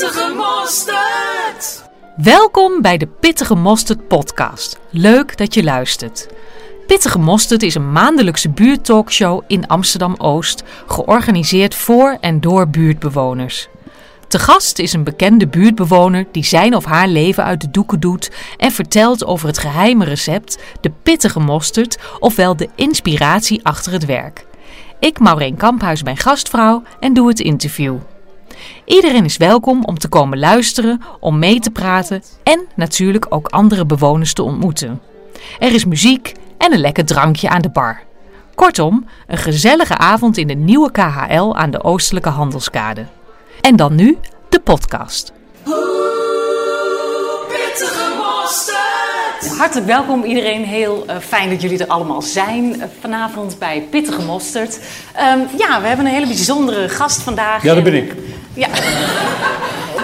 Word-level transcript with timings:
Pittige 0.00 0.34
mosterd. 0.36 1.90
Welkom 2.16 2.82
bij 2.82 2.96
de 2.96 3.06
Pittige 3.06 3.54
Mosterd 3.54 4.08
podcast. 4.08 4.78
Leuk 4.90 5.36
dat 5.36 5.54
je 5.54 5.62
luistert. 5.62 6.28
Pittige 6.86 7.18
Mosterd 7.18 7.62
is 7.62 7.74
een 7.74 7.92
maandelijkse 7.92 8.48
buurttalkshow 8.48 9.42
in 9.46 9.66
Amsterdam-Oost, 9.66 10.62
georganiseerd 10.86 11.74
voor 11.74 12.16
en 12.20 12.40
door 12.40 12.68
buurtbewoners. 12.68 13.68
Te 14.28 14.38
gast 14.38 14.78
is 14.78 14.92
een 14.92 15.04
bekende 15.04 15.48
buurtbewoner 15.48 16.26
die 16.32 16.44
zijn 16.44 16.76
of 16.76 16.84
haar 16.84 17.08
leven 17.08 17.44
uit 17.44 17.60
de 17.60 17.70
doeken 17.70 18.00
doet 18.00 18.30
en 18.56 18.72
vertelt 18.72 19.24
over 19.24 19.46
het 19.46 19.58
geheime 19.58 20.04
recept, 20.04 20.58
de 20.80 20.92
pittige 21.02 21.40
mosterd, 21.40 21.98
ofwel 22.18 22.56
de 22.56 22.68
inspiratie 22.74 23.64
achter 23.64 23.92
het 23.92 24.04
werk. 24.04 24.46
Ik, 25.00 25.18
Maureen 25.18 25.56
Kamphuis, 25.56 26.02
ben 26.02 26.16
gastvrouw 26.16 26.82
en 27.00 27.12
doe 27.12 27.28
het 27.28 27.40
interview. 27.40 27.96
Iedereen 28.84 29.24
is 29.24 29.36
welkom 29.36 29.84
om 29.84 29.98
te 29.98 30.08
komen 30.08 30.38
luisteren, 30.38 31.00
om 31.20 31.38
mee 31.38 31.60
te 31.60 31.70
praten 31.70 32.22
en 32.42 32.60
natuurlijk 32.76 33.26
ook 33.28 33.48
andere 33.48 33.86
bewoners 33.86 34.32
te 34.32 34.42
ontmoeten. 34.42 35.00
Er 35.58 35.74
is 35.74 35.84
muziek 35.84 36.32
en 36.58 36.72
een 36.72 36.80
lekker 36.80 37.04
drankje 37.04 37.48
aan 37.48 37.62
de 37.62 37.70
bar. 37.70 38.02
Kortom, 38.54 39.06
een 39.26 39.38
gezellige 39.38 39.96
avond 39.96 40.36
in 40.36 40.46
de 40.46 40.54
nieuwe 40.54 40.90
KHL 40.90 41.54
aan 41.54 41.70
de 41.70 41.82
Oostelijke 41.82 42.28
Handelskade. 42.28 43.06
En 43.60 43.76
dan 43.76 43.94
nu 43.94 44.18
de 44.48 44.60
podcast. 44.60 45.32
Pittige 47.48 48.14
mosterd. 48.16 49.58
Hartelijk 49.58 49.86
welkom 49.86 50.24
iedereen. 50.24 50.64
Heel 50.64 51.04
eh, 51.06 51.16
fijn 51.18 51.50
dat 51.50 51.62
jullie 51.62 51.78
er 51.78 51.86
allemaal 51.86 52.22
zijn 52.22 52.80
eh, 52.80 52.88
vanavond 53.00 53.58
bij 53.58 53.86
Pittige 53.90 54.22
Mosterd. 54.22 54.80
Ehm, 55.14 55.38
ja, 55.56 55.80
we 55.80 55.86
hebben 55.86 56.06
een 56.06 56.12
hele 56.12 56.26
bijzondere 56.26 56.88
gast 56.88 57.22
vandaag. 57.22 57.62
Ja, 57.62 57.74
dat 57.74 57.84
ben 57.84 57.94
ik. 57.94 58.14
Ja. 58.54 58.68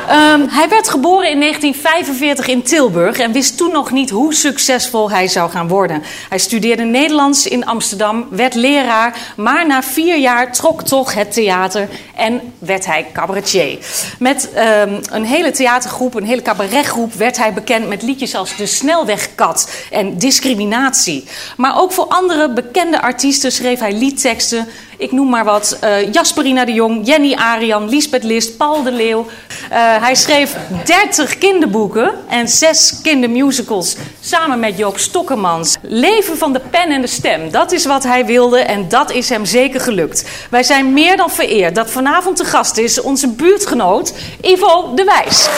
Ehm, 0.08 0.46
hij 0.48 0.68
werd 0.68 0.88
geboren 0.88 1.30
in 1.30 1.38
1945 1.38 2.46
in 2.46 2.62
Tilburg 2.62 3.18
en 3.18 3.32
wist 3.32 3.56
toen 3.56 3.72
nog 3.72 3.90
niet 3.90 4.10
hoe 4.10 4.34
succesvol 4.34 5.10
hij 5.10 5.28
zou 5.28 5.50
gaan 5.50 5.68
worden. 5.68 6.02
Hij 6.28 6.38
studeerde 6.38 6.82
Nederlands 6.82 7.46
in 7.46 7.66
Amsterdam, 7.66 8.26
werd 8.30 8.54
leraar, 8.54 9.18
maar 9.36 9.66
na 9.66 9.82
vier 9.82 10.18
jaar 10.18 10.52
trok 10.52 10.82
toch 10.82 11.14
het 11.14 11.32
theater 11.32 11.88
en 12.14 12.40
werd 12.58 12.86
hij 12.86 13.06
cabaretier. 13.12 13.78
Met 14.18 14.52
ehm, 14.52 15.00
een 15.10 15.24
hele 15.24 15.50
theatergroep, 15.50 16.14
een 16.14 16.26
hele 16.26 16.42
cabaretgroep, 16.42 17.12
werd 17.12 17.36
hij 17.36 17.52
bekend 17.52 17.88
met 17.88 18.02
liedjes 18.02 18.34
als 18.34 18.56
De 18.56 18.66
Snelwegkat 18.66 19.70
en 19.90 20.18
Discriminatie. 20.18 21.24
Maar 21.56 21.80
ook 21.80 21.92
voor 21.92 22.06
andere 22.06 22.52
bekende 22.52 23.02
artiesten 23.02 23.52
schreef 23.52 23.78
hij 23.78 23.92
liedteksten. 23.92 24.68
Ik 24.98 25.12
noem 25.12 25.28
maar 25.28 25.44
wat. 25.44 25.76
eh, 25.80 26.12
Jasperina 26.12 26.64
de 26.64 26.72
Jong, 26.72 27.06
Jenny 27.06 27.34
Arian, 27.34 27.88
Liesbeth 27.88 28.22
List, 28.22 28.56
Paul 28.56 28.82
de 28.82 28.92
Leeuw. 28.92 29.26
Eh, 29.70 29.78
hij 29.78 30.14
schreef 30.14 30.56
30 30.84 31.38
kinderboeken 31.38 32.10
en 32.28 32.48
6 32.48 32.94
kindermusicals. 33.02 33.96
Samen 34.20 34.60
met 34.60 34.78
Joop 34.78 34.98
Stokkemans. 34.98 35.76
Leven 35.82 36.38
van 36.38 36.52
de 36.52 36.60
pen 36.70 36.90
en 36.90 37.00
de 37.00 37.06
stem. 37.06 37.50
Dat 37.50 37.72
is 37.72 37.84
wat 37.86 38.02
hij 38.02 38.26
wilde 38.26 38.58
en 38.58 38.88
dat 38.88 39.10
is 39.12 39.28
hem 39.28 39.44
zeker 39.44 39.80
gelukt. 39.80 40.24
Wij 40.50 40.62
zijn 40.62 40.92
meer 40.92 41.16
dan 41.16 41.30
vereerd 41.30 41.74
dat 41.74 41.90
vanavond 41.90 42.36
te 42.36 42.44
gast 42.44 42.76
is 42.76 43.00
onze 43.00 43.28
buurtgenoot 43.28 44.12
Ivo 44.42 44.92
de 44.94 45.04
Wijs. 45.04 45.48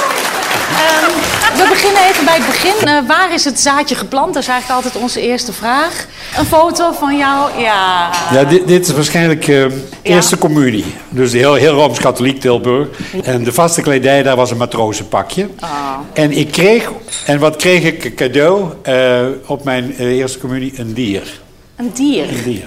Ehm, 0.68 1.10
we 1.56 1.66
beginnen 1.68 2.02
even 2.04 2.24
bij 2.24 2.34
het 2.36 2.46
begin. 2.46 2.88
Eh, 2.88 2.98
waar 3.06 3.32
is 3.34 3.44
het 3.44 3.60
zaadje 3.60 3.94
geplant? 3.94 4.34
Dat 4.34 4.42
is 4.42 4.48
eigenlijk 4.48 4.84
altijd 4.84 5.02
onze 5.02 5.20
eerste 5.20 5.52
vraag. 5.52 6.06
Een 6.38 6.46
foto 6.46 6.92
van 6.92 7.16
jou? 7.16 7.60
Ja. 7.60 8.10
Ja, 8.32 8.44
dit, 8.44 8.66
dit 8.68 8.86
is 8.88 8.92
waarschijnlijk 8.94 9.27
eh, 9.30 9.64
eerste 10.02 10.38
communie. 10.38 10.84
Dus 11.08 11.32
heel, 11.32 11.54
heel 11.54 11.72
Rooms-Katholiek 11.72 12.40
Tilburg. 12.40 12.88
En 13.22 13.44
de 13.44 13.52
vaste 13.52 13.80
kledij, 13.80 14.22
daar 14.22 14.36
was 14.36 14.50
een 14.50 14.56
matrozenpakje. 14.56 15.48
Ah. 15.60 15.98
En 16.12 16.32
ik 16.32 16.50
kreeg, 16.50 16.90
en 17.26 17.38
wat 17.38 17.56
kreeg 17.56 17.82
ik 17.82 18.14
cadeau 18.14 18.72
eh, 18.82 19.26
op 19.46 19.64
mijn 19.64 19.96
eh, 19.96 20.06
eerste 20.06 20.38
communie? 20.38 20.72
Een 20.76 20.94
dier. 20.94 21.40
Een 21.76 21.90
dier. 21.94 22.28
Een 22.28 22.42
dier. 22.42 22.66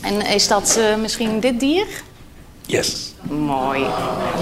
En 0.00 0.26
is 0.26 0.48
dat 0.48 0.80
misschien 1.00 1.40
dit 1.40 1.60
dier? 1.60 1.86
Yes. 2.66 3.12
Mooi. 3.30 3.84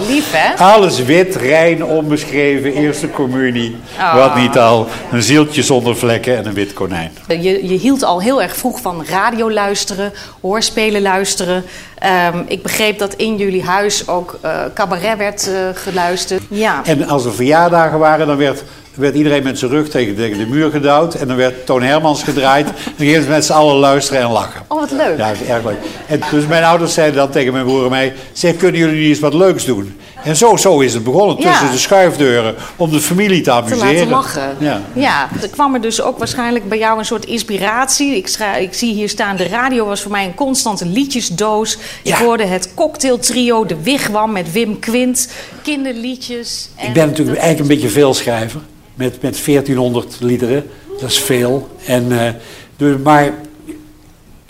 Lief, 0.09 0.33
hè? 0.33 0.56
Alles 0.65 1.03
wit, 1.03 1.37
rein, 1.37 1.84
onbeschreven, 1.84 2.72
eerste 2.72 3.10
communie. 3.10 3.77
Ah. 3.99 4.15
Wat 4.15 4.37
niet 4.37 4.59
al. 4.59 4.87
Een 5.12 5.22
zieltje 5.22 5.62
zonder 5.62 5.97
vlekken 5.97 6.37
en 6.37 6.47
een 6.47 6.55
wit 6.55 6.72
konijn. 6.72 7.12
Je, 7.28 7.69
je 7.69 7.78
hield 7.78 8.03
al 8.05 8.21
heel 8.21 8.43
erg 8.43 8.56
vroeg 8.56 8.81
van 8.81 9.05
radio 9.05 9.50
luisteren, 9.50 10.12
hoorspelen 10.41 11.03
luisteren. 11.03 11.65
Ehm, 11.99 12.43
ik 12.47 12.62
begreep 12.62 12.99
dat 12.99 13.15
in 13.15 13.37
jullie 13.37 13.65
huis 13.65 14.09
ook 14.09 14.39
eh, 14.41 14.60
cabaret 14.75 15.19
werd 15.19 15.49
eh, 15.49 15.54
geluisterd. 15.75 16.43
Ja. 16.49 16.81
En 16.84 17.09
als 17.09 17.25
er 17.25 17.34
verjaardagen 17.34 17.99
waren, 17.99 18.27
dan 18.27 18.37
werd, 18.37 18.62
werd 18.94 19.14
iedereen 19.14 19.42
met 19.42 19.58
zijn 19.58 19.70
rug 19.70 19.88
tegen, 19.88 20.16
tegen 20.16 20.38
de 20.38 20.47
muur 20.47 20.70
gedouwd. 20.70 21.14
En 21.14 21.28
dan 21.28 21.36
werd 21.36 21.66
Toon 21.66 21.82
Hermans 21.82 22.22
gedraaid. 22.22 22.66
En 22.66 22.72
dan 22.97 23.06
gingen 23.06 23.22
ze 23.22 23.28
met 23.28 23.44
z'n 23.44 23.53
allen 23.53 23.76
luisteren 23.76 24.22
en 24.22 24.30
lachen. 24.30 24.60
Oh, 24.69 24.80
wat 24.80 24.91
leuk. 24.91 25.19
Ja, 25.19 25.32
erg 25.48 25.64
leuk. 25.64 25.76
En 26.06 26.20
dus 26.30 26.47
mijn 26.47 26.64
ouders 26.64 26.94
zeiden 26.94 27.16
dan 27.16 27.30
tegen 27.30 27.53
mijn 27.53 27.64
broer 27.64 27.84
en 27.84 27.91
mij... 27.91 28.12
Zeg, 28.32 28.56
kunnen 28.56 28.80
jullie 28.80 29.00
niet 29.00 29.08
eens 29.08 29.19
wat 29.19 29.34
leuks 29.34 29.64
doen? 29.64 29.97
En 30.25 30.36
zo, 30.36 30.56
zo 30.56 30.80
is 30.80 30.94
het 30.94 31.04
begonnen, 31.04 31.36
Ja. 31.41 31.50
tussen 31.50 31.70
de 31.70 31.78
schuifdeuren... 31.78 32.54
om 32.76 32.91
de 32.91 33.00
familie 33.00 33.38
te 33.38 33.42
te 33.42 33.50
amuseren. 33.50 33.94
laten 33.94 34.08
lachen. 34.08 34.56
Ja. 34.94 35.28
Er 35.42 35.48
kwam 35.48 35.74
er 35.74 35.80
dus 35.80 36.03
ook 36.03 36.19
waarschijnlijk 36.19 36.69
bij 36.69 36.78
jou 36.78 36.98
een 36.98 37.04
soort 37.04 37.24
inspiratie. 37.24 38.16
Ik, 38.16 38.36
ik 38.60 38.74
zie 38.74 38.92
hier 38.94 39.09
staan, 39.09 39.36
de 39.36 39.47
radio 39.47 39.86
was 39.86 40.03
voor 40.03 40.10
mij 40.10 40.24
een 40.24 40.34
constante 40.34 40.86
liedjesdoos. 40.86 41.78
Ja. 42.03 42.16
Ik 42.16 42.24
hoorde 42.24 42.44
het 42.44 42.70
cocktailtrio, 42.74 43.66
de 43.66 43.82
Wigwam 43.82 44.32
met 44.32 44.53
Wim 44.53 44.78
Quint, 44.78 45.28
kinderliedjes. 45.62 46.69
En 46.76 46.86
Ik 46.86 46.92
ben 46.92 47.06
natuurlijk 47.06 47.38
eigenlijk 47.38 47.70
een 47.70 47.76
beetje 47.76 47.92
veelschrijver. 47.94 48.60
Met, 48.94 49.22
met 49.22 49.44
1400 49.44 50.16
liederen. 50.20 50.66
Dat 51.00 51.10
is 51.10 51.20
veel. 51.20 51.69
En, 51.86 52.36
dus, 52.76 52.97
maar 53.03 53.34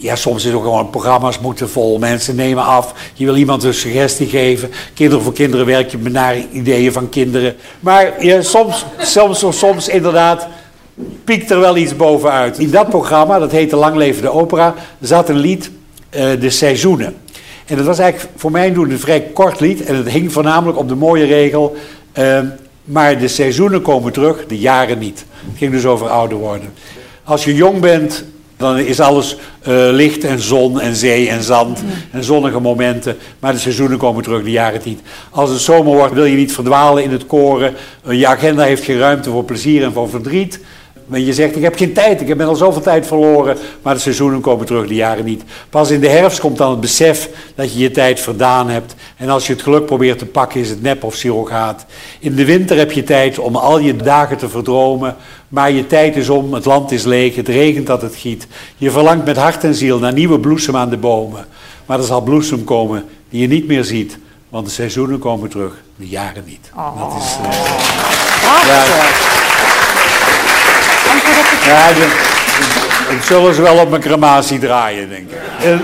ja, 0.03 0.16
soms 0.16 0.44
is 0.44 0.53
ook 0.53 0.62
gewoon 0.62 0.91
programma's 0.91 1.38
moeten 1.38 1.70
vol. 1.70 1.98
Mensen 1.98 2.36
nemen 2.36 2.64
af. 2.64 2.94
Je 3.14 3.25
wil 3.25 3.36
iemand 3.36 3.62
een 3.62 3.75
suggestie 3.75 4.26
geven. 4.26 4.70
Kinderen 4.94 5.25
voor 5.25 5.32
kinderen 5.32 5.66
werk 5.66 5.91
je 5.91 5.98
naar 5.98 6.36
ideeën 6.53 6.92
van 6.92 7.08
kinderen. 7.08 7.54
Maar 7.80 8.25
ja, 8.25 8.42
soms, 8.42 8.84
soms, 8.98 9.44
soms 9.58 9.88
inderdaad 9.88 10.48
piekt 11.24 11.50
er 11.50 11.60
wel 11.60 11.76
iets 11.76 11.97
bovenuit. 11.97 12.59
In 12.59 12.70
dat 12.70 12.88
programma, 12.88 13.38
dat 13.38 13.53
heette 13.53 13.76
Lang 13.76 13.97
Leven 13.97 14.22
de 14.22 14.30
Opera, 14.32 14.74
zat 15.00 15.28
een 15.28 15.38
lied, 15.38 15.70
eh, 16.10 16.30
De 16.41 16.50
Seizoenen. 16.50 17.16
En 17.66 17.76
dat 17.76 17.86
was 17.86 17.98
eigenlijk 17.98 18.32
voor 18.36 18.50
mij 18.50 18.72
doen 18.72 18.91
een 18.91 18.98
vrij 18.98 19.20
kort 19.20 19.60
lied. 19.60 19.84
En 19.84 19.97
het 19.97 20.09
hing 20.09 20.32
voornamelijk 20.32 20.78
op 20.78 20.88
de 20.88 20.94
mooie 20.94 21.24
regel. 21.24 21.76
eh, 22.12 22.38
maar 22.84 23.19
de 23.19 23.28
seizoenen 23.28 23.82
komen 23.82 24.12
terug, 24.12 24.47
de 24.47 24.59
jaren 24.59 24.98
niet. 24.98 25.25
Het 25.47 25.59
ging 25.59 25.72
dus 25.72 25.84
over 25.84 26.09
ouder 26.09 26.38
worden. 26.38 26.72
Als 27.25 27.44
je 27.44 27.54
jong 27.54 27.81
bent, 27.81 28.25
dan 28.56 28.78
is 28.78 29.00
alles 29.00 29.37
eh, 29.62 29.72
licht 29.91 30.25
en 30.25 30.41
zon 30.41 30.81
en 30.81 30.97
zee 30.97 31.28
en 31.28 31.42
zand 31.42 31.82
en 32.10 32.25
zonnige 32.25 32.60
momenten. 32.60 33.16
Maar 33.38 33.53
de 33.53 33.59
seizoenen 33.59 33.98
komen 33.98 34.22
terug, 34.22 34.44
de 34.44 34.50
jaren 34.50 34.81
niet. 34.84 35.00
Als 35.31 35.50
het 35.50 35.60
zomer 35.60 35.94
wordt, 35.94 36.15
wil 36.15 36.25
je 36.25 36.37
niet 36.37 36.53
verdwalen 36.53 37.03
in 37.03 37.10
het 37.10 37.26
koren. 37.26 37.75
Eh, 38.06 38.19
je 38.19 38.26
agenda 38.26 38.62
heeft 38.62 38.84
geen 38.84 38.98
ruimte 38.98 39.31
voor 39.31 39.44
plezier 39.44 39.82
en 39.82 39.92
voor 39.92 40.09
verdriet. 40.09 40.60
Maar 41.12 41.21
je 41.21 41.33
zegt, 41.33 41.56
ik 41.56 41.62
heb 41.62 41.77
geen 41.77 41.93
tijd, 41.93 42.21
ik 42.21 42.28
heb 42.28 42.41
al 42.41 42.55
zoveel 42.55 42.83
tijd 42.83 43.06
verloren. 43.06 43.56
Maar 43.83 43.95
de 43.95 44.00
seizoenen 44.00 44.41
komen 44.41 44.67
terug, 44.67 44.89
de 44.89 44.95
jaren 44.95 45.25
niet. 45.25 45.43
Pas 45.71 45.91
in 45.91 46.00
de 46.00 46.09
herfst 46.09 46.41
komt 46.41 46.59
dan 46.59 46.71
het 46.71 46.81
besef 46.81 47.28
dat 47.55 47.73
je 47.73 47.78
je 47.78 47.91
tijd 47.91 48.21
verdaan 48.21 48.69
hebt. 48.69 48.95
En 49.17 49.28
als 49.28 49.47
je 49.47 49.53
het 49.53 49.62
geluk 49.62 49.87
probeert 49.87 50.19
te 50.19 50.27
pakken, 50.27 50.61
is 50.61 50.69
het 50.69 50.83
nep 50.83 51.05
of 51.05 51.15
surrogaat. 51.15 51.87
In 52.21 52.34
de 52.34 52.45
winter 52.45 52.77
heb 52.77 52.93
je 52.93 53.05
tijd 53.05 53.39
om 53.39 53.56
al 53.56 53.78
je 53.78 53.97
dagen 53.97 54.37
te 54.37 54.49
verdromen. 54.49 55.17
Maar 55.49 55.71
je 55.72 55.87
tijd 55.87 56.17
is 56.17 56.28
om, 56.28 56.55
het 56.55 56.65
land 56.65 56.91
is 56.91 57.05
leeg, 57.05 57.37
het 57.37 57.49
regent 57.49 57.87
dat 57.87 58.03
het 58.03 58.17
giet. 58.17 58.47
Je 58.77 58.91
verlangt 58.91 59.25
met 59.25 59.37
hart 59.37 59.65
en 59.65 59.75
ziel 59.75 59.99
naar 59.99 60.12
nieuwe 60.12 60.39
bloesem 60.39 60.77
aan 60.77 60.91
de 60.91 60.97
bomen. 60.97 61.47
Maar 61.87 61.99
er 61.99 62.05
zal 62.05 62.21
bloesem 62.21 62.65
komen 62.65 63.05
die 63.31 63.41
je 63.41 63.49
niet 63.49 63.67
meer 63.67 63.84
ziet. 63.84 64.19
Want 64.49 64.67
de 64.67 64.72
seizoenen 64.72 65.19
komen 65.19 65.51
terug, 65.51 65.83
de 65.97 66.09
jaren 66.09 66.45
niet. 66.47 66.71
Dat 66.75 67.22
is... 67.22 67.36
eh. 68.69 69.41
Ja, 71.66 71.88
dat 71.92 73.24
zullen 73.24 73.54
ze 73.54 73.62
wel 73.62 73.78
op 73.78 73.91
mijn 73.91 74.03
crematie 74.03 74.59
draaien, 74.59 75.09
denk 75.09 75.30
ik. 75.30 75.38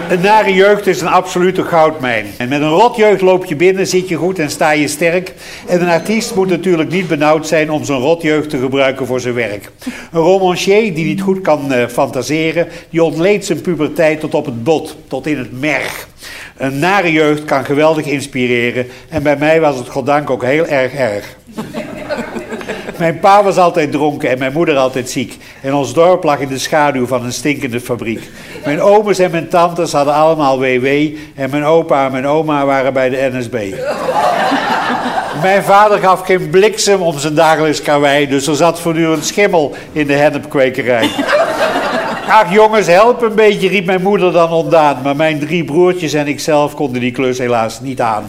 Een, 0.08 0.20
nare 0.20 0.54
jeugd 0.54 0.86
is 0.86 1.00
een 1.00 1.08
absolute 1.08 1.64
goudmijn. 1.64 2.26
En 2.36 2.48
met 2.48 2.60
een 2.60 2.68
rotjeugd 2.68 3.20
loop 3.20 3.44
je 3.44 3.56
binnen, 3.56 3.86
zit 3.86 4.08
je 4.08 4.14
goed 4.14 4.38
en 4.38 4.50
sta 4.50 4.70
je 4.70 4.88
sterk. 4.88 5.34
En 5.66 5.80
een 5.80 5.88
artiest 5.88 6.34
moet 6.34 6.48
natuurlijk 6.48 6.90
niet 6.90 7.08
benauwd 7.08 7.46
zijn 7.46 7.70
om 7.70 7.84
zijn 7.84 7.98
rotjeugd 7.98 8.50
te 8.50 8.58
gebruiken 8.58 9.06
voor 9.06 9.20
zijn 9.20 9.34
werk. 9.34 9.70
Een 10.12 10.20
romancier 10.20 10.94
die 10.94 11.04
niet 11.04 11.20
goed 11.20 11.40
kan 11.40 11.72
eh, 11.72 11.86
fantaseren, 11.86 12.68
die 12.90 13.02
ontleedt 13.02 13.44
zijn 13.44 13.60
puberteit 13.60 14.20
tot 14.20 14.34
op 14.34 14.44
het 14.44 14.64
bot, 14.64 14.96
tot 15.08 15.26
in 15.26 15.38
het 15.38 15.60
merg. 15.60 16.08
Een 16.56 16.78
nare 16.78 17.12
jeugd 17.12 17.44
kan 17.44 17.64
geweldig 17.64 18.04
inspireren. 18.04 18.86
En 19.08 19.22
bij 19.22 19.36
mij 19.36 19.60
was 19.60 19.76
het 19.76 19.88
goddank 19.88 20.30
ook 20.30 20.44
heel 20.44 20.66
erg 20.66 20.94
erg. 20.94 21.36
Mijn 22.98 23.18
pa 23.18 23.42
was 23.42 23.56
altijd 23.56 23.92
dronken 23.92 24.30
en 24.30 24.38
mijn 24.38 24.52
moeder 24.52 24.76
altijd 24.76 25.10
ziek. 25.10 25.36
En 25.62 25.74
ons 25.74 25.94
dorp 25.94 26.24
lag 26.24 26.38
in 26.38 26.48
de 26.48 26.58
schaduw 26.58 27.06
van 27.06 27.24
een 27.24 27.32
stinkende 27.32 27.80
fabriek. 27.80 28.30
Mijn 28.64 28.80
ooms 28.80 29.18
en 29.18 29.30
mijn 29.30 29.48
tantes 29.48 29.92
hadden 29.92 30.14
allemaal 30.14 30.58
WW. 30.58 30.86
En 31.34 31.50
mijn 31.50 31.64
opa 31.64 32.04
en 32.04 32.12
mijn 32.12 32.26
oma 32.26 32.64
waren 32.64 32.92
bij 32.92 33.08
de 33.08 33.30
NSB. 33.32 33.74
Mijn 35.42 35.62
vader 35.62 35.98
gaf 35.98 36.20
geen 36.20 36.50
bliksem 36.50 37.00
om 37.00 37.18
zijn 37.18 37.34
dagelijks 37.34 37.82
karwei, 37.82 38.28
dus 38.28 38.46
er 38.46 38.56
zat 38.56 38.80
voortdurend 38.80 39.24
schimmel 39.24 39.74
in 39.92 40.06
de 40.06 40.14
hennepkwekerij. 40.14 41.10
Ach 42.28 42.52
jongens, 42.52 42.86
help 42.86 43.22
een 43.22 43.34
beetje, 43.34 43.68
riep 43.68 43.86
mijn 43.86 44.02
moeder 44.02 44.32
dan 44.32 44.50
ontdaan. 44.50 44.96
Maar 45.02 45.16
mijn 45.16 45.38
drie 45.38 45.64
broertjes 45.64 46.12
en 46.12 46.26
ikzelf 46.26 46.74
konden 46.74 47.00
die 47.00 47.12
klus 47.12 47.38
helaas 47.38 47.80
niet 47.80 48.00
aan. 48.00 48.24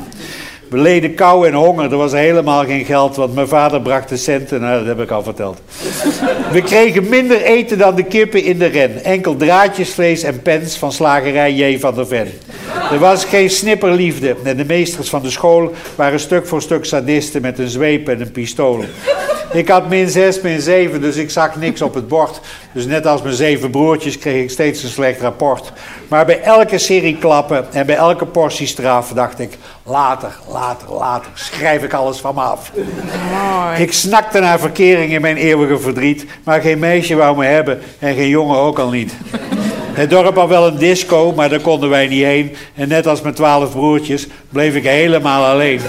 We 0.69 0.77
leden 0.77 1.13
kou 1.13 1.48
en 1.48 1.54
honger, 1.54 1.92
er 1.92 1.98
was 1.98 2.12
helemaal 2.12 2.66
geen 2.66 2.86
geld, 2.86 3.16
want 3.16 3.36
mijn 3.36 3.48
vader 3.48 3.81
bracht 3.81 4.10
de 4.10 4.18
centen, 4.18 4.62
nou, 4.62 4.77
dat 4.77 4.88
heb 4.88 5.00
ik 5.00 5.12
al 5.12 5.24
verteld. 5.24 5.62
We 6.51 6.62
kregen 6.62 7.10
minder 7.10 7.42
eten 7.42 7.77
dan 7.77 7.95
de 7.95 8.04
kippen 8.04 8.44
in 8.44 8.60
de 8.60 8.66
ren. 8.66 9.04
Enkel 9.04 9.36
draadjesvlees 9.36 10.24
en 10.24 10.42
pens 10.42 10.77
van 10.77 10.92
slagerij 10.92 11.54
J. 11.54 11.80
van 11.80 11.95
der 11.95 12.07
Ven. 12.07 12.31
Er 12.92 13.00
was 13.00 13.25
geen 13.25 13.50
snipperliefde 13.50 14.36
en 14.44 14.57
de 14.57 14.66
meesters 14.66 15.10
van 15.10 15.21
de 15.21 15.30
school 15.30 15.71
waren 15.95 16.19
stuk 16.19 16.48
voor 16.48 16.62
stuk 16.62 16.86
sadisten 16.86 17.42
met 17.42 17.60
een 17.60 17.69
zweep 17.69 18.07
en 18.07 18.21
een 18.21 18.31
pistool. 18.31 18.83
Ik 19.51 19.68
had 19.68 19.89
min 19.89 20.10
6, 20.10 20.42
min 20.42 20.62
7, 20.62 21.01
dus 21.01 21.16
ik 21.16 21.30
zag 21.30 21.56
niks 21.56 21.81
op 21.81 21.94
het 21.94 22.07
bord. 22.07 22.39
Dus 22.71 22.86
net 22.86 23.06
als 23.06 23.21
mijn 23.21 23.36
zeven 23.36 23.69
broertjes 23.69 24.18
kreeg 24.18 24.44
ik 24.44 24.50
steeds 24.50 24.83
een 24.83 24.89
slecht 24.89 25.21
rapport. 25.21 25.71
Maar 26.07 26.25
bij 26.25 26.42
elke 26.42 26.77
serie 26.77 27.18
klappen 27.18 27.74
en 27.74 27.86
bij 27.86 27.95
elke 27.95 28.25
portie 28.25 28.68
straf 28.68 29.12
dacht 29.13 29.39
ik... 29.39 29.57
later, 29.83 30.38
later, 30.48 30.58
later, 30.88 31.29
schrijf 31.33 31.83
ik 31.83 31.94
alles 31.94 32.17
van 32.17 32.35
me 32.35 32.41
af. 32.41 32.71
Ik 33.77 33.94
snakte 33.94 34.39
naar 34.39 34.59
verkering 34.59 35.13
in 35.13 35.21
mijn 35.21 35.38
eeuwige 35.38 35.79
verdriet... 35.79 36.25
maar 36.44 36.61
geen 36.61 36.79
meisje 36.79 37.15
wou 37.15 37.38
me 37.38 37.45
hebben 37.45 37.81
en 38.00 38.15
geen 38.15 38.29
jongen 38.29 38.57
ook 38.57 38.79
al 38.79 38.89
niet. 38.89 39.13
Het 40.00 40.09
dorp 40.09 40.35
had 40.35 40.47
wel 40.47 40.67
een 40.67 40.77
disco, 40.77 41.33
maar 41.35 41.50
daar 41.50 41.59
konden 41.59 41.89
wij 41.89 42.07
niet 42.07 42.23
heen. 42.23 42.56
En 42.75 42.88
net 42.88 43.07
als 43.07 43.21
mijn 43.21 43.33
twaalf 43.33 43.71
broertjes 43.71 44.27
bleef 44.50 44.75
ik 44.75 44.83
helemaal 44.83 45.45
alleen. 45.45 45.81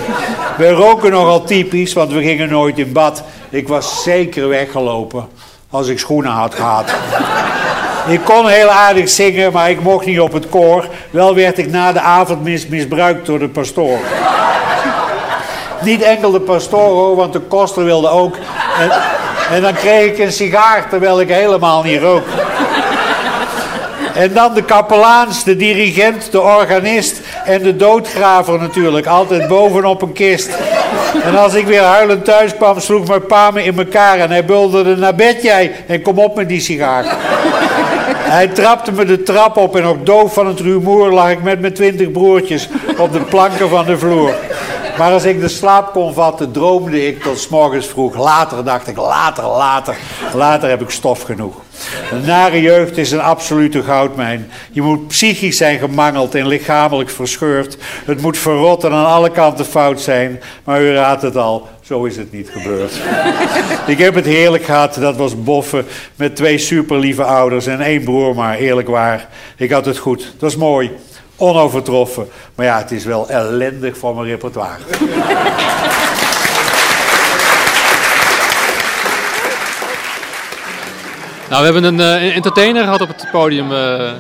We 0.57 0.71
roken 0.71 1.11
nogal 1.11 1.45
typisch, 1.45 1.93
want 1.93 2.13
we 2.13 2.23
gingen 2.23 2.49
nooit 2.49 2.79
in 2.79 2.93
bad. 2.93 3.23
Ik 3.51 3.69
was 3.69 4.03
zeker 4.03 4.49
weggelopen 4.49 5.29
als 5.71 5.89
ik 5.89 5.99
schoenen 5.99 6.31
had 6.31 6.55
gehad. 6.55 6.95
Ik 8.09 8.21
kon 8.25 8.49
heel 8.49 8.69
aardig 8.69 9.09
zingen, 9.09 9.53
maar 9.53 9.71
ik 9.71 9.83
mocht 9.83 10.07
niet 10.07 10.21
op 10.21 10.33
het 10.33 10.49
koor. 10.49 10.89
Wel 11.11 11.35
werd 11.35 11.59
ik 11.59 11.71
na 11.71 11.93
de 11.93 12.01
avondmis 12.01 12.67
misbruikt 12.67 13.27
door 13.27 13.39
de 13.39 13.49
pastoor. 13.49 13.99
Niet 15.83 16.03
enkel 16.03 16.31
de 16.31 16.41
pastoor 16.41 16.91
hoor, 16.91 17.17
want 17.17 17.33
de 17.33 17.41
koster 17.41 17.85
wilde 17.85 18.09
ook. 18.09 18.37
En, 18.81 18.91
en 19.51 19.63
dan 19.63 19.75
kreeg 19.75 20.13
ik 20.13 20.19
een 20.19 20.33
sigaar 20.33 20.89
terwijl 20.89 21.21
ik 21.21 21.29
helemaal 21.29 21.83
niet 21.83 22.01
rook. 22.01 22.25
En 24.15 24.33
dan 24.33 24.55
de 24.55 24.63
kapelaans, 24.63 25.45
de 25.45 25.57
dirigent, 25.57 26.33
de 26.33 26.41
organist 26.41 27.21
en 27.45 27.63
de 27.63 27.77
doodgraver 27.77 28.59
natuurlijk. 28.59 29.07
Altijd 29.07 29.49
bovenop 29.49 30.03
een 30.03 30.13
kist. 30.13 30.51
En 31.25 31.39
als 31.39 31.55
ik 31.55 31.67
weer 31.67 31.83
huilend 31.83 32.25
thuis 32.25 32.57
kwam, 32.57 32.81
sloeg 32.81 33.09
mijn 33.09 33.27
pa 33.27 33.51
me 33.51 33.65
in 33.65 33.79
elkaar. 33.79 34.19
En 34.19 34.31
hij 34.31 34.45
bulderde 34.45 34.97
naar 34.97 35.15
bed 35.15 35.43
jij 35.43 35.73
en 35.87 36.03
kom 36.03 36.19
op 36.19 36.37
met 36.37 36.49
die 36.49 36.61
sigaar. 36.61 37.05
Hij 38.31 38.47
trapte 38.47 38.93
me 38.93 39.05
de 39.05 39.23
trap 39.23 39.57
op 39.57 39.77
en 39.77 39.85
ook 39.85 40.07
doof 40.07 40.35
van 40.35 40.47
het 40.47 40.61
rumoer 40.61 41.13
lag 41.13 41.31
ik 41.31 41.43
met 41.43 41.61
mijn 41.61 41.73
twintig 41.73 42.11
broertjes 42.11 42.69
op 42.99 43.13
de 43.13 43.21
planken 43.21 43.69
van 43.69 43.85
de 43.85 43.99
vloer. 43.99 44.35
Maar 44.99 45.13
als 45.13 45.25
ik 45.25 45.41
de 45.41 45.49
slaap 45.49 45.93
kon 45.93 46.15
vatten, 46.15 46.53
droomde 46.53 47.07
ik 47.07 47.23
tot 47.23 47.39
s 47.39 47.49
morgens 47.49 47.87
vroeg. 47.87 48.17
Later 48.17 48.65
dacht 48.65 48.89
ik, 48.89 48.97
later, 48.97 49.45
later, 49.45 49.97
later 50.35 50.69
heb 50.69 50.81
ik 50.81 50.91
stof 50.91 51.23
genoeg. 51.23 51.55
De 52.11 52.27
nare 52.27 52.61
jeugd 52.61 52.97
is 52.97 53.11
een 53.11 53.21
absolute 53.21 53.83
goudmijn. 53.83 54.51
Je 54.73 54.83
moet 54.83 55.07
psychisch 55.07 55.57
zijn 55.57 55.79
gemangeld 55.79 56.35
en 56.35 56.47
lichamelijk 56.47 57.11
verscheurd. 57.11 57.77
Het 58.05 58.21
moet 58.23 58.39
verrot 58.39 58.85
en 58.85 58.93
aan 58.93 59.07
alle 59.07 59.31
kanten 59.31 59.65
fout 59.65 60.01
zijn. 60.01 60.41
Maar 60.65 60.83
u 60.83 60.93
raadt 60.93 61.23
het 61.23 61.37
al, 61.37 61.69
zo 61.81 62.05
is 62.05 62.17
het 62.17 62.33
niet 62.33 62.51
gebeurd. 62.53 62.93
ik 63.87 63.99
heb 63.99 64.15
het 64.15 64.27
heerlijk 64.27 64.65
gehad, 64.65 64.95
dat 64.95 65.17
was 65.17 65.43
boffen. 65.43 65.87
Met 66.17 66.37
twee 66.37 66.59
superlieve 66.59 67.25
ouders 67.25 67.67
en 67.67 67.81
één 67.81 68.05
broer 68.05 68.35
maar, 68.35 68.57
eerlijk 68.57 68.89
waar. 68.89 69.29
Ik 69.57 69.71
had 69.71 69.85
het 69.85 69.99
goed, 69.99 70.21
dat 70.21 70.41
was 70.41 70.57
mooi. 70.57 70.91
Onovertroffen. 71.41 72.29
Maar 72.55 72.67
ja, 72.67 72.79
het 72.79 72.91
is 72.91 73.05
wel 73.05 73.29
ellendig 73.29 73.97
voor 73.97 74.15
mijn 74.15 74.27
repertoire. 74.27 74.79
Nou, 81.49 81.63
we 81.67 81.73
hebben 81.73 81.85
een 81.85 82.23
uh, 82.23 82.37
entertainer 82.37 82.83
gehad 82.83 83.01
op 83.01 83.09
het 83.09 83.27
podium. 83.33 83.73
Uh, 83.73 84.11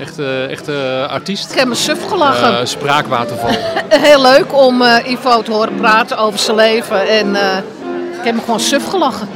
echt, 0.00 0.18
uh, 0.18 0.50
echt 0.50 0.68
artiest. 1.08 1.50
Ik 1.50 1.58
heb 1.58 1.68
me 1.68 1.74
suf 1.74 2.08
gelachen. 2.08 2.68
spraakwaterval. 2.68 3.50
Heel 3.88 4.22
leuk 4.22 4.54
om 4.54 4.82
Ivo 5.04 5.42
te 5.42 5.52
horen 5.52 5.74
praten 5.74 6.18
over 6.18 6.38
zijn 6.38 6.56
leven. 6.56 7.08
En 7.08 7.34
ik 8.18 8.24
heb 8.24 8.34
me 8.34 8.40
gewoon 8.40 8.60
suf 8.60 8.88
gelachen. 8.88 9.28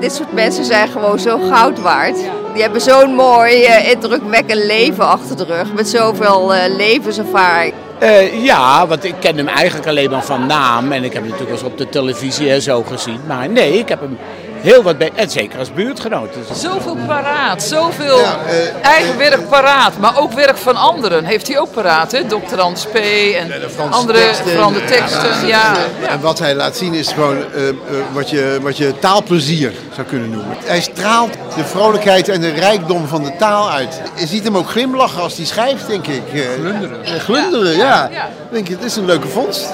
Dit 0.00 0.12
soort 0.12 0.32
mensen 0.32 0.64
zijn 0.64 0.88
gewoon 0.88 1.18
zo 1.18 1.38
goud 1.38 1.80
waard. 1.80 2.16
Die 2.52 2.62
hebben 2.62 2.80
zo'n 2.80 3.14
mooi, 3.14 3.66
indrukwekkend 3.90 4.64
leven 4.64 5.08
achter 5.08 5.36
de 5.36 5.44
rug. 5.44 5.72
Met 5.72 5.88
zoveel 5.88 6.52
levenservaring. 6.76 7.74
Uh, 8.02 8.44
ja, 8.44 8.86
want 8.86 9.04
ik 9.04 9.14
ken 9.20 9.36
hem 9.36 9.48
eigenlijk 9.48 9.88
alleen 9.88 10.10
maar 10.10 10.24
van 10.24 10.46
naam. 10.46 10.92
En 10.92 11.04
ik 11.04 11.12
heb 11.12 11.22
hem 11.22 11.30
natuurlijk 11.30 11.50
eens 11.50 11.70
op 11.70 11.78
de 11.78 11.88
televisie 11.88 12.50
en 12.50 12.62
zo 12.62 12.82
gezien. 12.82 13.20
Maar 13.26 13.48
nee, 13.48 13.78
ik 13.78 13.88
heb 13.88 14.00
hem 14.00 14.18
heel 14.62 14.82
wat 14.82 14.98
bij. 14.98 15.10
En 15.14 15.30
zeker 15.30 15.58
als 15.58 15.72
buurtgenoot. 15.72 16.28
Dus... 16.34 16.60
Zoveel 16.60 16.96
paraat, 17.06 17.62
zoveel 17.62 18.18
ja, 18.18 18.38
uh, 18.46 18.84
eigen 18.86 19.18
werk 19.18 19.48
paraat, 19.48 19.98
maar 19.98 20.18
ook 20.18 20.32
werk 20.32 20.56
van 20.56 20.76
anderen 20.76 21.24
heeft 21.24 21.48
hij 21.48 21.58
ook 21.58 21.72
paraat, 21.72 22.12
hè? 22.12 22.26
Dr. 22.26 22.58
Hans 22.58 22.86
P. 22.86 22.94
en 22.94 23.48
ja, 23.48 23.84
andere 23.90 24.18
teksten, 24.18 24.86
teksten. 24.86 25.46
Ja, 25.46 25.76
ja, 26.00 26.08
En 26.08 26.20
wat 26.20 26.38
hij 26.38 26.54
laat 26.54 26.76
zien 26.76 26.94
is 26.94 27.12
gewoon 27.12 27.38
uh, 27.38 27.68
uh, 27.68 27.74
wat, 28.12 28.30
je, 28.30 28.58
wat 28.62 28.76
je 28.76 28.98
taalplezier 28.98 29.72
zou 29.94 30.06
kunnen 30.06 30.30
noemen. 30.30 30.56
Hij 30.64 30.80
straalt 30.80 31.32
de 31.56 31.64
vrolijkheid 31.64 32.28
en 32.28 32.40
de 32.40 32.50
rijkdom 32.50 33.06
van 33.06 33.22
de 33.22 33.36
taal 33.36 33.70
uit. 33.70 34.00
Je 34.16 34.26
ziet 34.26 34.44
hem 34.44 34.56
ook 34.56 34.68
glimlachen 34.68 35.22
als 35.22 35.36
hij 35.36 35.46
schrijft, 35.46 35.86
denk 35.86 36.06
ik. 36.06 36.22
glunderen. 36.54 37.20
glunderen, 37.20 37.76
ja. 37.76 38.10
Denk 38.50 38.68
je, 38.68 38.74
het 38.74 38.84
is 38.84 38.96
een 38.96 39.04
leuke 39.04 39.28
vondst. 39.28 39.68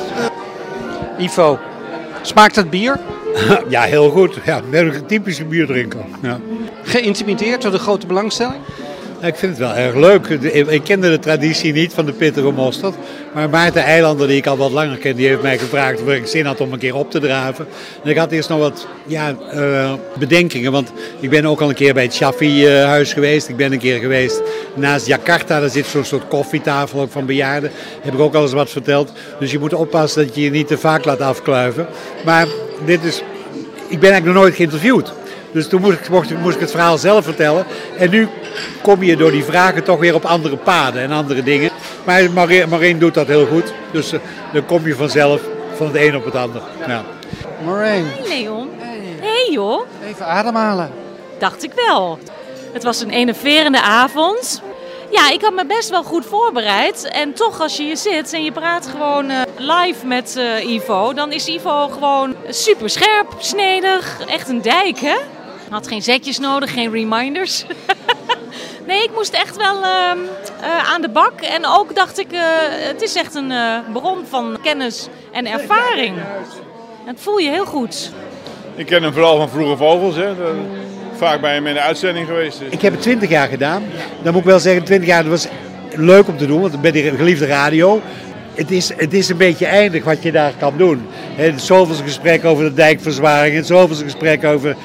Ivo, 1.19 1.59
smaakt 2.23 2.57
het 2.57 2.71
bier? 2.71 2.99
ja, 3.69 3.83
heel 3.83 4.11
goed. 4.11 4.39
Ja, 4.45 4.63
ben 4.71 4.95
een 4.95 5.07
typische 5.07 5.45
bierdrinker. 5.45 6.01
Ja. 6.23 6.41
Geïntimideerd 6.83 7.63
door 7.63 7.71
de 7.71 7.79
grote 7.79 8.07
belangstelling? 8.07 8.61
Ik 9.21 9.37
vind 9.37 9.59
het 9.59 9.59
wel 9.59 9.75
erg 9.75 9.95
leuk. 9.95 10.27
Ik 10.69 10.83
kende 10.85 11.11
de 11.11 11.19
traditie 11.19 11.73
niet 11.73 11.93
van 11.93 12.07
de 12.07 12.13
pittige 12.13 12.51
mosterd. 12.51 12.95
Maar 13.35 13.51
Maarten 13.51 13.83
Eilander, 13.83 14.27
die 14.29 14.37
ik 14.37 14.47
al 14.47 14.57
wat 14.57 14.71
langer 14.71 14.97
ken, 14.97 15.17
die 15.17 15.29
heeft 15.29 15.43
mij 15.43 15.59
gevraagd 15.59 16.03
of 16.03 16.09
ik 16.09 16.27
zin 16.27 16.47
had 16.47 16.61
om 16.61 16.73
een 16.73 16.79
keer 16.79 16.95
op 16.95 17.11
te 17.11 17.21
draven. 17.21 17.67
En 18.05 18.11
ik 18.11 18.17
had 18.17 18.33
eerst 18.33 18.49
nog 18.49 18.59
wat 18.59 18.87
ja, 19.07 19.35
uh, 19.55 19.93
bedenkingen, 20.19 20.73
want 20.73 20.93
ik 21.21 21.31
ben 21.31 21.47
ook 21.47 21.61
al 21.61 21.69
een 21.69 21.75
keer 21.75 21.95
bij 21.95 22.03
het 22.03 22.15
Shaffi-huis 22.15 23.13
geweest. 23.13 23.49
Ik 23.49 23.57
ben 23.57 23.73
een 23.73 23.79
keer 23.79 23.99
geweest 23.99 24.43
naast 24.75 25.07
Jakarta, 25.07 25.61
daar 25.61 25.71
zit 25.71 25.87
zo'n 25.87 26.05
soort 26.05 26.29
koffietafel 26.29 27.01
ook 27.01 27.11
van 27.11 27.27
bejaarden. 27.27 27.71
Heb 28.01 28.15
ik 28.15 28.21
ook 28.21 28.35
al 28.35 28.43
eens 28.43 28.53
wat 28.53 28.71
verteld. 28.71 29.13
Dus 29.39 29.51
je 29.51 29.59
moet 29.59 29.75
oppassen 29.75 30.27
dat 30.27 30.35
je 30.35 30.43
je 30.43 30.51
niet 30.51 30.69
te 30.69 30.79
vaak 30.79 31.05
laat 31.05 31.21
afkluiven. 31.21 31.87
Maar 32.25 32.47
dit 32.87 33.05
is, 33.05 33.23
ik 33.89 34.01
ben 34.01 34.11
eigenlijk 34.11 34.25
nog 34.25 34.35
nooit 34.35 34.55
geïnterviewd. 34.55 35.13
Dus 35.53 35.69
toen 35.69 35.81
moest 35.81 35.99
ik, 35.99 36.09
moest, 36.09 36.31
moest 36.35 36.55
ik 36.55 36.61
het 36.61 36.71
verhaal 36.71 36.99
zelf 36.99 37.25
vertellen. 37.25 37.67
En 37.99 38.11
nu 38.11 38.29
kom 38.83 39.03
je 39.03 39.17
door 39.17 39.31
die 39.31 39.45
vragen 39.45 39.85
toch 39.85 39.99
weer 39.99 40.15
op 40.15 40.25
andere 40.25 40.57
paden 40.57 41.03
en 41.03 41.13
andere 41.13 41.43
dingen. 41.43 41.71
Maar 42.05 42.31
Maureen, 42.69 42.99
doet 42.99 43.15
dat 43.15 43.27
heel 43.27 43.47
goed. 43.47 43.73
Dus 43.93 44.13
uh, 44.13 44.21
dan 44.53 44.67
kom 44.67 44.87
je 44.87 44.95
vanzelf 44.95 45.41
van 45.77 45.87
het 45.87 45.97
een 45.97 46.17
op 46.17 46.25
het 46.25 46.35
ander. 46.35 46.63
Ja. 46.87 47.05
Maureen. 47.65 48.07
Hey 48.07 48.29
Leon. 48.29 48.69
Hey. 48.79 49.01
hey 49.21 49.53
joh. 49.53 49.87
Even 50.09 50.27
ademhalen. 50.27 50.91
Dacht 51.39 51.63
ik 51.63 51.73
wel. 51.75 52.19
Het 52.73 52.83
was 52.85 53.01
een 53.01 53.11
enerverende 53.11 53.81
avond. 53.81 54.63
Ja, 55.11 55.31
ik 55.31 55.43
had 55.43 55.53
me 55.53 55.67
best 55.67 55.91
wel 55.91 56.03
goed 56.03 56.27
voorbereid. 56.27 57.09
En 57.11 57.33
toch, 57.33 57.61
als 57.61 57.77
je 57.77 57.83
hier 57.83 57.97
zit 57.97 58.33
en 58.33 58.45
je 58.45 58.53
praat 58.53 58.87
gewoon 58.87 59.31
uh, 59.31 59.41
live 59.57 60.07
met 60.07 60.35
uh, 60.39 60.71
Ivo, 60.71 61.13
dan 61.13 61.33
is 61.33 61.47
Ivo 61.47 61.89
gewoon 61.89 62.35
super 62.49 62.91
scherp, 62.91 63.35
snedig. 63.39 64.21
Echt 64.27 64.49
een 64.49 64.63
dijk, 64.63 64.99
hè? 64.99 65.17
Had 65.71 65.89
geen 65.89 66.03
zetjes 66.03 66.39
nodig, 66.39 66.73
geen 66.73 66.91
reminders. 66.91 67.65
nee, 68.87 69.03
ik 69.03 69.11
moest 69.15 69.33
echt 69.33 69.57
wel 69.57 69.83
uh, 69.83 69.89
uh, 70.61 70.93
aan 70.93 71.03
de 71.03 71.09
bak. 71.09 71.41
En 71.41 71.67
ook 71.67 71.95
dacht 71.95 72.19
ik, 72.19 72.33
uh, 72.33 72.41
het 72.69 73.03
is 73.03 73.15
echt 73.15 73.35
een 73.35 73.53
bron 73.93 74.27
van 74.29 74.59
kennis 74.63 75.09
en 75.33 75.47
ervaring. 75.47 76.17
Het 77.05 77.21
voel 77.21 77.39
je 77.39 77.51
heel 77.51 77.67
goed. 77.67 78.11
Ik 78.75 78.87
ken 78.87 79.03
hem 79.03 79.13
vooral 79.13 79.37
van 79.37 79.49
Vroege 79.49 79.77
Vogels. 79.77 80.17
Hè. 80.17 80.35
Vaak 81.15 81.41
bij 81.41 81.55
hem 81.55 81.67
in 81.67 81.75
de 81.75 81.81
uitzending 81.81 82.27
geweest. 82.27 82.59
Dus. 82.59 82.69
Ik 82.71 82.81
heb 82.81 82.93
het 82.93 83.03
20 83.03 83.29
jaar 83.29 83.49
gedaan. 83.49 83.83
Dan 84.23 84.33
moet 84.33 84.43
ik 84.43 84.49
wel 84.49 84.59
zeggen, 84.59 84.85
20 84.85 85.09
jaar 85.09 85.23
dat 85.23 85.31
was 85.31 85.49
leuk 85.95 86.29
om 86.29 86.37
te 86.37 86.47
doen, 86.47 86.61
want 86.61 86.81
bij 86.81 86.91
die 86.91 87.11
geliefde 87.17 87.47
radio 87.47 88.01
het, 88.59 88.71
is, 88.71 88.93
het 88.97 89.15
is 89.15 89.29
een 89.29 89.37
beetje 89.37 89.67
eindig 89.67 90.05
wat 90.05 90.23
je 90.23 90.33
daar 90.33 90.53
kan 90.59 90.75
doen. 90.77 91.07
Het 91.35 91.63
zoveelste 91.63 92.03
gesprek 92.03 92.45
over 92.45 92.65
de 92.65 92.75
dijkverzwaring, 92.75 93.57
het 93.57 93.67
zoveelste 93.67 94.05
gesprek 94.05 94.45
over 94.45 94.71
uh, 94.71 94.77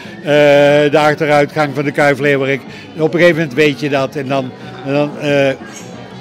de 0.92 0.98
achteruitgang 1.00 1.76
van 1.76 1.84
de 1.84 1.92
Kuifleeuwerik. 1.92 2.62
Op 2.98 3.14
een 3.14 3.20
gegeven 3.20 3.42
moment 3.42 3.54
weet 3.54 3.80
je 3.80 3.90
dat 3.90 4.16
en 4.16 4.28
dan, 4.28 4.52
en 4.86 4.94
dan 4.94 5.12
uh, 5.24 5.50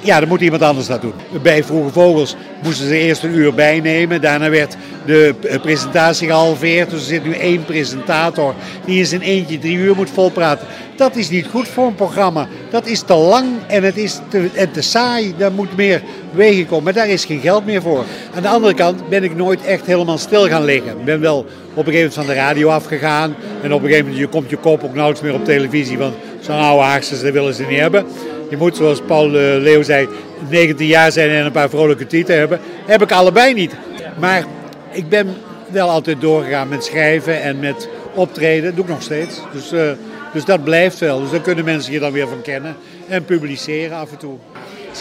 ja, 0.03 0.19
dan 0.19 0.29
moet 0.29 0.41
iemand 0.41 0.61
anders 0.61 0.87
dat 0.87 1.01
doen. 1.01 1.13
Bij 1.41 1.63
Vroege 1.63 1.89
Vogels 1.89 2.35
moesten 2.63 2.87
ze 2.87 2.97
eerst 2.97 3.23
een 3.23 3.35
uur 3.35 3.53
bijnemen. 3.53 4.21
Daarna 4.21 4.49
werd 4.49 4.75
de 5.05 5.35
presentatie 5.61 6.27
gehalveerd. 6.27 6.89
Dus 6.89 6.99
er 6.99 7.05
zit 7.05 7.23
nu 7.23 7.33
één 7.33 7.65
presentator 7.65 8.53
die 8.85 8.99
in 8.99 9.05
zijn 9.05 9.21
eentje 9.21 9.59
drie 9.59 9.77
uur 9.77 9.95
moet 9.95 10.09
volpraten. 10.09 10.67
Dat 10.95 11.15
is 11.15 11.29
niet 11.29 11.47
goed 11.47 11.67
voor 11.67 11.85
een 11.85 11.95
programma. 11.95 12.47
Dat 12.69 12.85
is 12.85 13.01
te 13.01 13.15
lang 13.15 13.47
en 13.67 13.83
het 13.83 13.97
is 13.97 14.19
te, 14.27 14.49
en 14.53 14.71
te 14.71 14.81
saai. 14.81 15.33
Daar 15.37 15.51
moet 15.51 15.75
meer 15.75 16.01
wegen 16.31 16.65
komen. 16.65 16.83
Maar 16.83 16.93
daar 16.93 17.09
is 17.09 17.25
geen 17.25 17.39
geld 17.39 17.65
meer 17.65 17.81
voor. 17.81 18.05
Aan 18.35 18.41
de 18.41 18.47
andere 18.47 18.73
kant 18.73 19.09
ben 19.09 19.23
ik 19.23 19.35
nooit 19.35 19.65
echt 19.65 19.85
helemaal 19.85 20.17
stil 20.17 20.47
gaan 20.47 20.63
liggen. 20.63 20.97
Ik 20.97 21.05
ben 21.05 21.19
wel 21.19 21.37
op 21.37 21.45
een 21.87 21.93
gegeven 21.93 21.93
moment 21.93 22.13
van 22.13 22.25
de 22.25 22.33
radio 22.33 22.69
afgegaan. 22.69 23.35
En 23.61 23.73
op 23.73 23.81
een 23.81 23.87
gegeven 23.87 24.11
moment 24.11 24.29
komt 24.29 24.49
je 24.49 24.57
kop 24.57 24.83
ook 24.83 24.93
nauwelijks 24.93 25.21
meer 25.21 25.33
op 25.33 25.45
televisie. 25.45 25.97
Want 25.97 26.15
zo'n 26.43 26.55
oude 26.55 26.83
Haagse, 26.83 27.23
dat 27.23 27.33
willen 27.33 27.53
ze 27.53 27.63
niet 27.63 27.79
hebben. 27.79 28.05
Je 28.49 28.57
moet, 28.57 28.75
zoals 28.75 29.01
Paul 29.01 29.25
eh, 29.25 29.31
Leeuw 29.33 29.83
zei, 29.83 30.07
19 30.49 30.87
jaar 30.87 31.11
zijn 31.11 31.29
en 31.29 31.45
een 31.45 31.51
paar 31.51 31.69
vrolijke 31.69 32.07
tieten 32.07 32.37
hebben. 32.37 32.59
Heb 32.85 33.01
ik 33.01 33.11
allebei 33.11 33.53
niet. 33.53 33.75
Maar 34.19 34.45
ik 34.91 35.09
ben 35.09 35.35
wel 35.67 35.89
altijd 35.89 36.21
doorgegaan 36.21 36.67
met 36.67 36.83
schrijven 36.83 37.41
en 37.41 37.59
met 37.59 37.89
optreden. 38.13 38.63
Dat 38.63 38.75
doe 38.75 38.83
ik 38.83 38.89
nog 38.91 39.01
steeds. 39.01 39.41
Dus, 39.53 39.73
uh, 39.73 39.91
dus 40.33 40.45
dat 40.45 40.63
blijft 40.63 40.99
wel. 40.99 41.19
Dus 41.19 41.29
daar 41.29 41.41
kunnen 41.41 41.65
mensen 41.65 41.93
je 41.93 41.99
dan 41.99 42.11
weer 42.11 42.27
van 42.27 42.41
kennen. 42.41 42.75
En 43.07 43.25
publiceren 43.25 43.97
af 43.97 44.11
en 44.11 44.17
toe. 44.17 44.35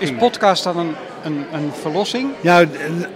Is 0.00 0.12
podcast 0.18 0.64
dan 0.64 0.78
een, 0.78 0.94
een, 1.24 1.44
een 1.52 1.70
verlossing? 1.80 2.30
Ja, 2.40 2.64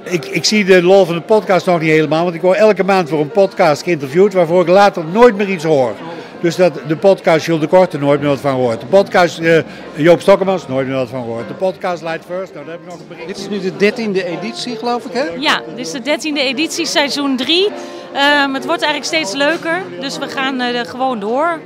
ik, 0.03 0.25
ik 0.27 0.45
zie 0.45 0.65
de 0.65 0.83
lol 0.83 1.05
van 1.05 1.15
de 1.15 1.21
podcast 1.21 1.67
nog 1.67 1.81
niet 1.81 1.91
helemaal. 1.91 2.23
Want 2.23 2.35
ik 2.35 2.41
word 2.41 2.59
elke 2.59 2.85
maand 2.85 3.09
voor 3.09 3.21
een 3.21 3.31
podcast 3.31 3.83
geïnterviewd 3.83 4.33
waarvoor 4.33 4.63
ik 4.63 4.69
later 4.69 5.05
nooit 5.13 5.37
meer 5.37 5.49
iets 5.49 5.65
hoor. 5.65 5.95
Dus 6.47 6.57
dat, 6.57 6.73
de 6.87 6.97
podcast 6.97 7.47
Jules 7.47 7.61
de 7.61 7.67
Korte 7.67 7.99
nooit 7.99 8.21
meer 8.21 8.29
wat 8.29 8.41
van 8.41 8.51
gehoord. 8.51 8.81
De 8.81 8.87
podcast 8.87 9.39
uh, 9.39 9.59
Joop 9.95 10.21
Stokkemans 10.21 10.69
nooit 10.69 10.87
meer 10.87 10.97
wat 10.97 11.09
van 11.09 11.23
gehoord. 11.23 11.49
De 11.49 11.55
podcast 11.55 12.03
Light 12.03 12.25
First, 12.25 12.55
nou 12.55 12.65
daar 12.65 12.75
heb 12.75 12.83
ik 12.85 12.91
nog 12.91 13.01
een 13.01 13.09
bericht. 13.09 13.27
Dit 13.27 13.39
is 13.39 13.49
nu 13.49 13.61
de 13.61 13.77
dertiende 13.77 14.25
editie 14.25 14.77
geloof 14.77 15.05
ik 15.05 15.13
hè? 15.13 15.25
Ja, 15.39 15.61
dit 15.69 15.87
is 15.87 15.91
de 15.91 16.03
dertiende 16.03 16.41
editie, 16.41 16.87
seizoen 16.87 17.37
3. 17.37 17.67
Um, 17.67 17.73
ehm, 18.13 18.55
het 18.55 18.65
wordt 18.65 18.83
eigenlijk 18.83 19.05
steeds 19.05 19.33
leuker, 19.33 19.83
dus 20.01 20.19
we 20.19 20.29
gaan 20.29 20.61
uh, 20.61 20.81
gewoon 20.81 21.21
door. 21.21 21.61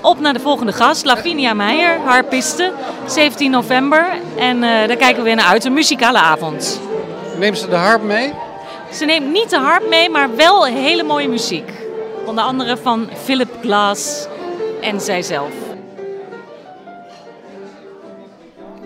Op 0.00 0.20
naar 0.20 0.32
de 0.32 0.40
volgende 0.40 0.72
gast, 0.72 1.04
Lavinia 1.04 1.54
Meijer, 1.54 1.98
harpiste, 2.04 2.72
17 3.06 3.50
november. 3.50 4.06
En 4.38 4.56
uh, 4.56 4.62
daar 4.62 4.96
kijken 4.96 5.16
we 5.16 5.22
weer 5.22 5.36
naar 5.36 5.46
uit, 5.46 5.64
een 5.64 5.72
muzikale 5.72 6.18
avond. 6.18 6.80
Neemt 7.38 7.58
ze 7.58 7.68
de 7.68 7.76
harp 7.76 8.02
mee? 8.02 8.32
Ze 8.92 9.04
neemt 9.04 9.32
niet 9.32 9.50
de 9.50 9.58
harp 9.58 9.88
mee, 9.88 10.10
maar 10.10 10.36
wel 10.36 10.64
hele 10.64 11.02
mooie 11.02 11.28
muziek. 11.28 11.83
Onder 12.26 12.44
andere 12.44 12.76
van 12.76 13.08
Philip 13.22 13.56
Glass 13.62 14.26
en 14.80 15.00
zijzelf. 15.00 15.52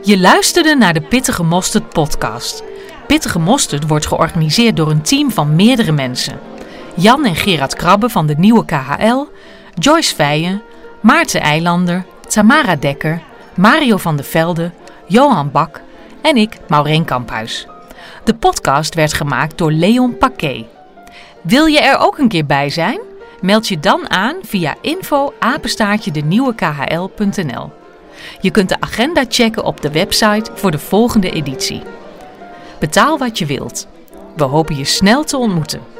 Je 0.03 0.19
luisterde 0.19 0.75
naar 0.75 0.95
de 0.95 1.01
Pittige 1.01 1.43
Mosterd 1.43 1.89
podcast. 1.89 2.63
Pittige 3.07 3.39
Mosterd 3.39 3.89
wordt 3.89 4.07
georganiseerd 4.07 4.77
door 4.77 4.91
een 4.91 5.03
team 5.03 5.31
van 5.31 5.57
meerdere 5.57 5.93
mensen. 5.93 6.39
Jan 6.95 7.25
en 7.25 7.35
Gerard 7.35 7.75
Krabbe 7.75 8.09
van 8.09 8.27
de 8.27 8.35
nieuwe 8.37 8.65
KHL, 8.65 9.25
Joyce 9.75 10.15
Feijen, 10.15 10.63
Maarten 11.01 11.41
Eilander, 11.41 12.05
Tamara 12.29 12.77
Dekker, 12.77 13.23
Mario 13.55 13.97
van 13.97 14.17
der 14.17 14.25
Velde, 14.25 14.71
Johan 15.07 15.51
Bak 15.51 15.81
en 16.21 16.37
ik, 16.37 16.57
Maureen 16.69 17.05
Kamphuis. 17.05 17.67
De 18.25 18.35
podcast 18.35 18.95
werd 18.95 19.13
gemaakt 19.13 19.59
door 19.59 19.73
Leon 19.73 20.19
Paquet. 20.19 20.65
Wil 21.43 21.67
je 21.67 21.81
er 21.81 21.99
ook 21.99 22.19
een 22.19 22.29
keer 22.29 22.47
bij 22.47 22.71
zijn? 22.71 23.01
Meld 23.41 23.69
je 23.69 23.81
dan 23.81 24.11
aan 24.11 24.37
via 24.43 24.75
info 24.81 25.33
KHL.nl. 26.55 27.73
Je 28.41 28.51
kunt 28.51 28.69
de 28.69 28.81
agenda 28.81 29.25
checken 29.29 29.65
op 29.65 29.81
de 29.81 29.91
website 29.91 30.51
voor 30.55 30.71
de 30.71 30.79
volgende 30.79 31.31
editie. 31.31 31.83
Betaal 32.79 33.19
wat 33.19 33.39
je 33.39 33.47
wilt. 33.47 33.87
We 34.37 34.45
hopen 34.45 34.77
je 34.77 34.85
snel 34.85 35.25
te 35.25 35.37
ontmoeten. 35.37 35.98